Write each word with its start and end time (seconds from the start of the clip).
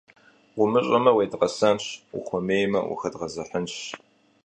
Умыщӏэмэ– 0.61 1.11
уедгъэсэнщ, 1.15 1.85
ухуэмеймэ- 2.17 2.79
ухэдгъэзыхьынщ. 2.93 3.75